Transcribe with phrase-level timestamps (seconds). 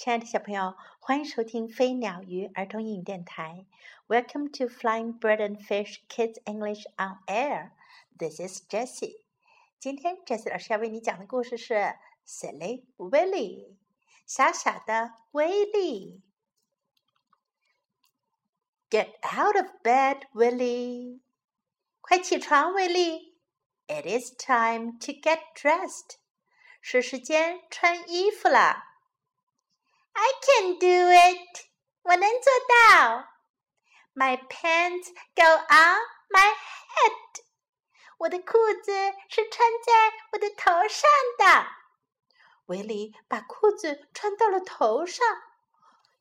[0.00, 3.66] 亲爱的小朋友，欢迎收听飞鸟鱼儿童英语电台。
[4.08, 7.72] Welcome to Flying Bird and Fish Kids English on Air.
[8.16, 9.18] This is Jessie.
[9.78, 11.74] 今天 Jessie 老师要为你讲的故事是
[12.26, 13.66] 《Silly Willy》，
[14.24, 16.22] 傻傻的威利。
[18.88, 21.20] Get out of bed, Willy！
[22.00, 23.36] 快起床，威利
[23.86, 26.16] ！It is time to get dressed.
[26.80, 28.86] 是时间穿衣服了。
[30.19, 31.65] I can do it，
[32.03, 33.27] 我能做到。
[34.13, 37.43] My pants go on my head，
[38.17, 38.91] 我的裤子
[39.29, 41.67] 是穿在我的头上的。
[42.67, 45.25] 维利把裤子穿到了头上。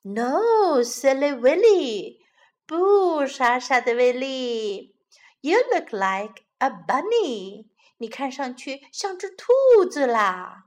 [0.02, 2.18] No, silly Willy，
[2.66, 4.94] 不，傻傻的威利。
[5.40, 10.64] You look like a bunny，你看上去像只兔子啦。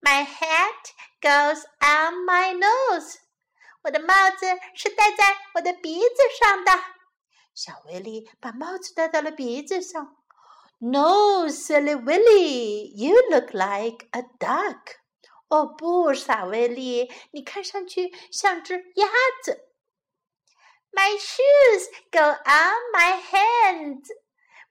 [0.00, 3.16] My hat goes on my nose。
[3.82, 6.72] 我的帽子是戴在我的鼻子上的。
[7.54, 10.16] 小威利把帽子戴到了鼻子上。
[10.78, 14.96] No, silly Willy, you look like a duck。
[15.48, 19.08] 哦不，傻威利，你看上去像只鸭
[19.42, 19.72] 子。
[20.92, 24.08] My shoes go on my hands。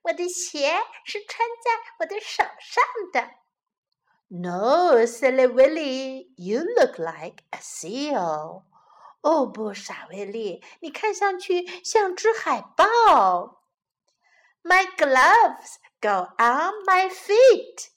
[0.02, 3.39] 我的鞋是穿在我的手上的。
[4.30, 8.64] No, silly Willy, you look like a seal.
[9.20, 13.62] 哦不，傻威利，你看上去像只海豹。
[14.62, 17.88] My gloves go on my feet.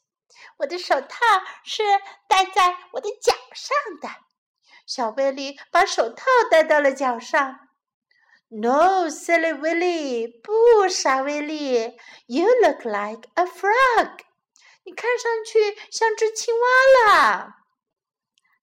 [0.57, 1.17] 我的手套
[1.63, 1.83] 是
[2.27, 4.09] 戴在我的脚上的。
[4.85, 7.59] 小威利把手套戴到了脚上。
[8.49, 14.19] No, silly Willy, 不，傻威利，You look like a frog.
[14.84, 17.56] 你看上去像只青蛙啦。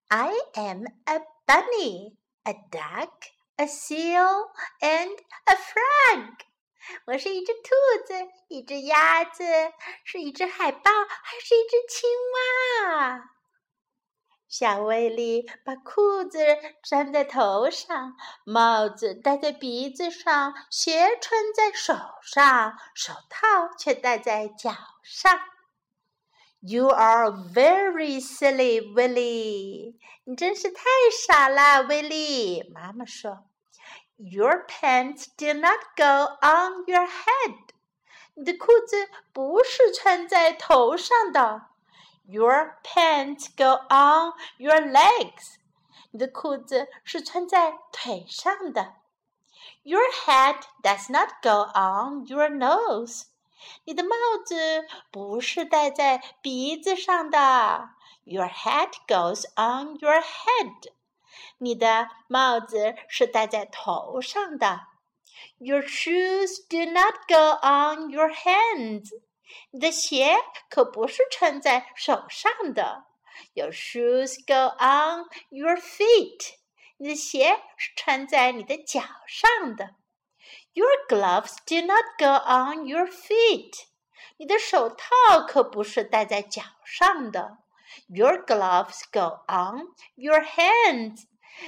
[0.08, 3.12] I am a bunny, a duck,
[3.56, 6.38] a seal, and a frog.
[7.06, 7.70] 我是一只兔
[8.06, 8.14] 子，
[8.50, 9.44] 一只鸭子，
[10.04, 10.92] 是一只海豹，
[11.24, 13.22] 还是一只青蛙？
[14.48, 16.40] 小威利把裤子
[16.84, 25.40] 粘在头上，帽子戴在鼻子上，鞋穿在手上，手套却戴在脚上。
[26.64, 29.96] You are very silly, Willy。
[30.26, 30.84] 你真是太
[31.26, 32.70] 傻啦，威利。
[32.72, 33.46] 妈妈说
[34.18, 37.56] ，Your pants do not go on your head。
[38.36, 41.64] 你的裤子不是穿在头上的。
[42.26, 45.56] Your pants go on your legs。
[46.12, 48.94] 你的裤子是穿在腿上的。
[49.82, 53.31] Your head does not go on your nose。
[53.86, 57.90] 你的帽子不是戴在鼻子上的。
[58.24, 60.94] Your hat goes on your head。
[61.58, 64.88] 你的帽子是戴在头上的。
[65.58, 69.10] Your shoes do not go on your hands。
[69.72, 70.38] 你的鞋
[70.70, 73.06] 可不是穿在手上的。
[73.54, 76.56] Your shoes go on your feet。
[76.98, 79.96] 你的鞋是穿在你的脚上的。
[80.74, 83.74] Your gloves do not go on your feet.
[84.38, 87.58] 你的手套可不是戴在脚上的。
[88.08, 91.26] Your gloves go on your hands.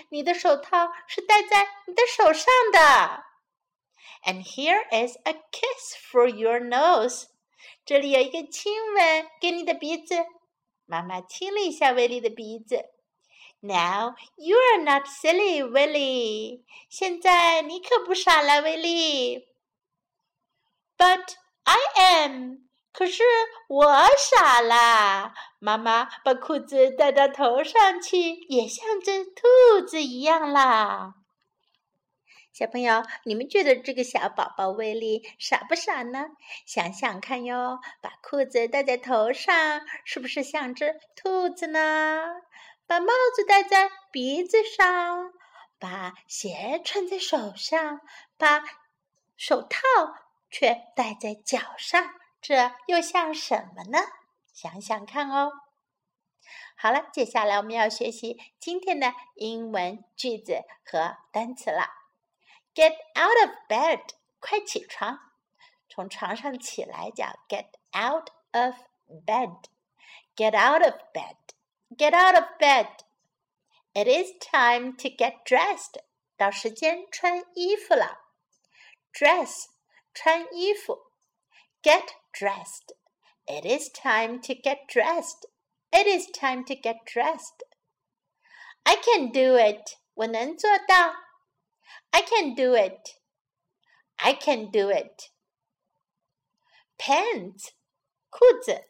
[0.10, 3.24] 你的手套是戴在你的手上的。
[4.26, 7.26] And here is a kiss for your nose.
[7.86, 10.16] 这里有一个亲吻给你的鼻子。
[10.86, 12.93] 妈妈亲了一下威利的鼻子。
[13.66, 16.64] Now you are not silly, Willy.
[16.90, 19.48] 现在你可不傻了，威利。
[20.98, 22.58] But I am.
[22.92, 23.24] 可是
[23.70, 25.34] 我傻啦！
[25.60, 31.14] 妈妈把裤子戴到头上去，也像只兔子一样啦。
[32.52, 36.26] 小朋友，你们觉得这个小宝宝威力傻不傻呢？
[36.68, 42.26] 想想看哟，把裤子戴在头上，是不是像只兔子呢？
[42.94, 45.34] 把帽子戴在鼻子上，
[45.80, 48.02] 把鞋穿在手上，
[48.38, 48.64] 把
[49.36, 49.80] 手套
[50.52, 53.98] 却戴在脚上，这又像什么呢？
[54.54, 55.52] 想想看哦。
[56.76, 61.90] 好了，接下来我们要学习今天的英文句子和单词了。
[62.76, 64.04] Get out of bed，
[64.40, 65.18] 快起床，
[65.90, 68.76] 从床上起来叫 get out of
[69.26, 69.64] bed。
[70.36, 71.38] Get out of bed。
[71.97, 72.89] Get out of bed.
[73.95, 76.03] It is time to get dressed.
[76.37, 78.19] 到时间穿衣服了。
[79.13, 79.67] Dress
[80.15, 81.13] 穿衣服。
[81.83, 82.95] Get dressed.
[83.47, 85.49] It is time to get dressed.
[85.91, 87.65] It is time to get dressed.
[88.85, 91.15] I can do it，我能做到。
[92.11, 93.17] I can do it.
[94.17, 95.31] I can do it.
[96.99, 97.71] Pants，
[98.31, 98.85] 裤子。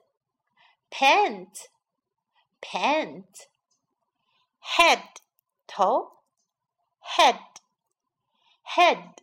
[0.90, 1.68] Pants,
[2.62, 3.48] pants.
[4.76, 5.20] Head，
[5.66, 6.18] 头。
[7.16, 7.40] Head,
[8.76, 9.22] head.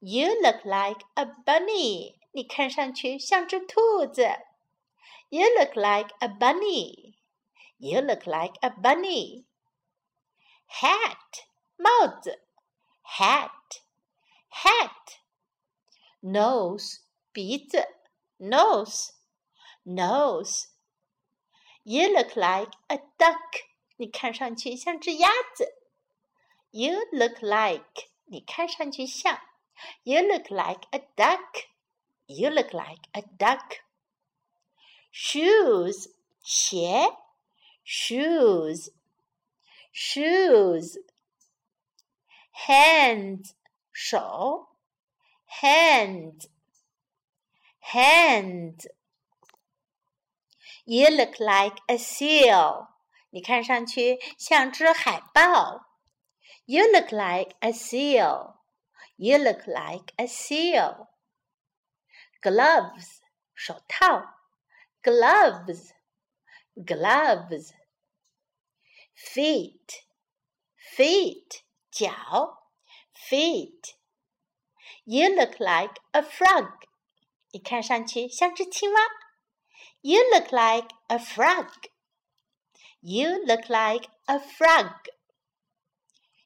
[0.00, 2.18] You look like a bunny.
[2.32, 4.22] 你看上去像只兔子。
[5.28, 7.14] You look like a bunny.
[7.78, 9.44] You look like a bunny.
[10.66, 11.44] Hat，
[11.76, 12.42] 帽子。
[13.18, 13.82] hat,
[14.48, 15.18] hat.
[16.22, 17.00] Nose,
[17.32, 17.86] 鼻子，
[18.38, 19.12] nose,
[19.84, 20.68] nose.
[21.86, 23.62] You look like a duck.
[23.96, 25.74] 你看上去像只鸭子。
[26.70, 29.40] You look like 你看上去像。
[30.04, 31.64] You look like a duck.
[32.26, 33.78] You look like a duck.
[35.12, 36.10] Shoes
[36.42, 37.16] 鞋。
[37.84, 38.90] Shoes.
[39.94, 40.96] Shoes
[42.66, 43.52] hands
[43.92, 44.68] 手，
[45.60, 46.48] hands
[47.80, 48.86] hands.
[50.86, 52.88] You look like a seal.
[53.30, 55.86] 你看上去像只海豹。
[56.66, 58.56] You look like a seal.
[59.16, 61.08] You look like a seal.
[62.40, 63.20] Gloves
[63.54, 64.34] 手套，
[65.02, 65.90] gloves
[66.74, 67.72] gloves.
[69.14, 70.04] Feet
[70.96, 72.68] feet 脚，
[73.14, 76.82] feet。You look like a frog，
[77.50, 79.00] 你看上去像只青蛙。
[80.06, 81.68] You look like a frog.
[83.00, 84.92] You look like a frog.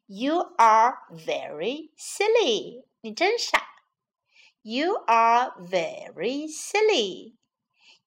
[0.09, 2.85] You are very silly.
[3.01, 3.67] 你真傻。
[4.63, 7.37] You are very silly.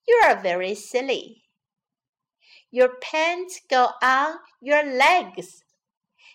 [0.04, 1.44] You are very silly.
[2.70, 5.62] Your pants go on your legs.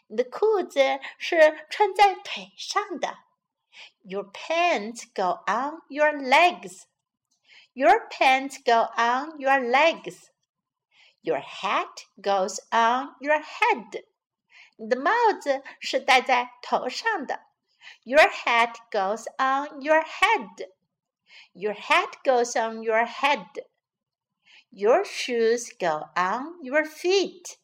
[0.07, 0.79] 你的裤子
[1.17, 3.17] 是穿在腿上的。
[4.03, 6.85] Your pants go on your legs.
[7.73, 10.29] Your pants go on your legs.
[11.21, 14.05] Your hat goes on your head.
[14.77, 15.11] 你的帽
[15.41, 17.41] 子是戴在头上的。
[18.03, 20.69] Your hat goes on your head.
[21.53, 23.65] Your hat goes on your head.
[24.69, 27.57] Your shoes go on your feet.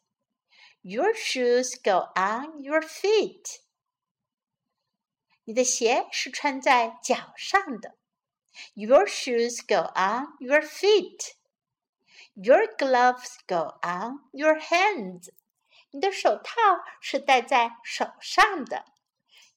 [0.82, 3.60] Your shoes go on your feet.
[5.44, 7.96] 你的鞋是穿在脚上的。
[8.74, 11.34] Your shoes go on your feet.
[12.34, 15.30] Your gloves go on your hands.
[15.90, 16.54] 你的手套
[17.00, 18.86] 是戴在手上的。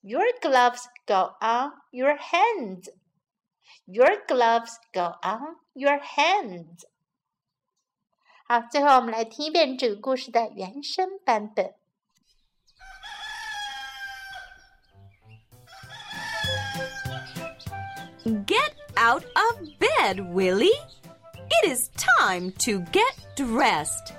[0.01, 2.89] Your gloves go on your hands.
[3.85, 6.83] Your gloves go on your hands.
[8.47, 11.75] 好，最后我们来听一遍这个故事的原声版本。
[19.02, 20.74] Out of bed, Willy.
[21.34, 24.12] It is time to get dressed.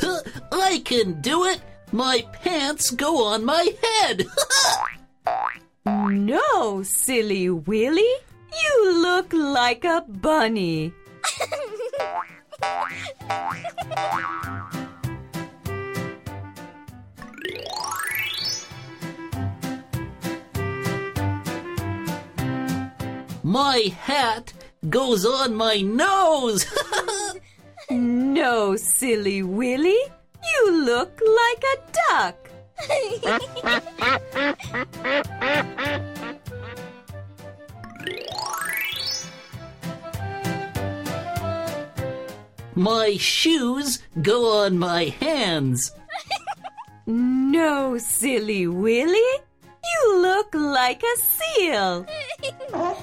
[0.50, 1.60] I can do it.
[1.92, 4.24] My pants go on my head.
[5.84, 8.14] No, silly Willy.
[8.62, 10.92] You look like a bunny.
[23.50, 24.52] My hat
[24.88, 26.64] goes on my nose.
[27.90, 29.98] no, silly Willy.
[30.52, 31.76] You look like a
[32.12, 32.48] duck.
[42.76, 45.90] my shoes go on my hands.
[47.04, 49.32] no, silly Willy.
[49.92, 52.06] You look like a seal.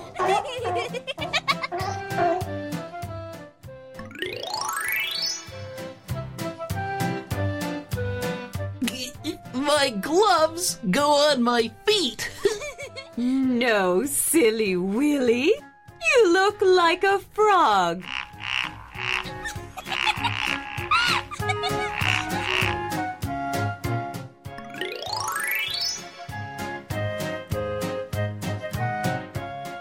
[9.88, 12.29] My gloves go on my feet.
[13.17, 15.53] no, silly Willy.
[15.56, 18.03] You look like a frog.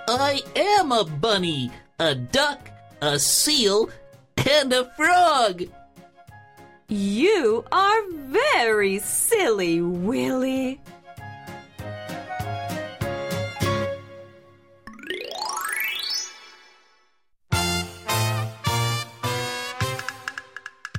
[0.09, 2.71] I am a bunny, a duck,
[3.03, 3.91] a seal,
[4.49, 5.65] and a frog.
[6.89, 10.81] You are very silly, Willy.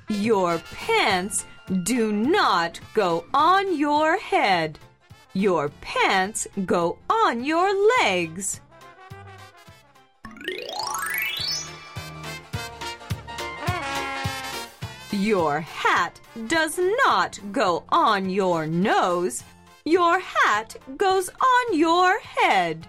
[0.10, 1.46] Your pants
[1.84, 4.78] do not go on your head.
[5.34, 8.60] Your pants go on your legs.
[15.28, 19.44] Your hat does not go on your nose.
[19.84, 22.88] Your hat goes on your head.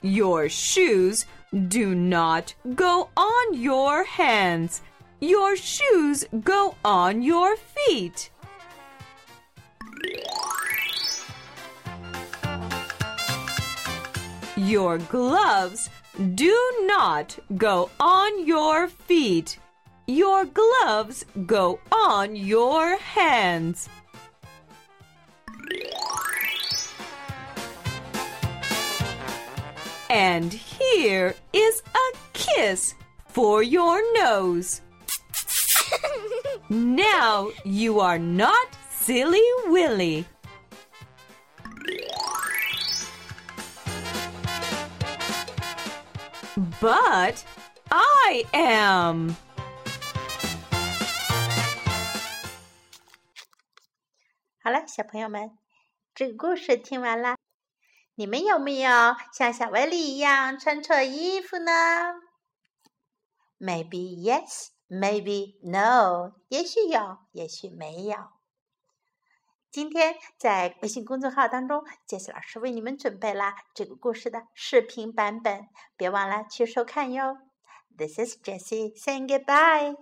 [0.00, 1.26] Your shoes
[1.66, 4.82] do not go on your hands.
[5.18, 8.30] Your shoes go on your feet.
[14.56, 15.90] Your gloves
[16.36, 19.58] do not go on your feet.
[20.06, 23.88] Your gloves go on your hands.
[30.10, 32.94] And here is a kiss
[33.28, 34.82] for your nose.
[36.68, 40.26] now you are not silly Willy.
[46.80, 47.42] But
[47.90, 49.36] I am.
[54.64, 55.58] 好了，小朋友们，
[56.14, 57.36] 这个故事听完了，
[58.14, 58.90] 你们有没有
[59.30, 61.70] 像小威力一样穿错衣服呢
[63.60, 68.16] ？Maybe yes, maybe no，也许有，也许没有。
[69.70, 75.68] 今天在微信公众号当中，杰西老师为你们准备了这个故事的视频版本，
[75.98, 77.36] 别忘了去收看哟。
[77.98, 79.94] This is Jessie saying goodbye.